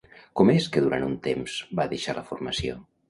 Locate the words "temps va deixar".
1.27-2.17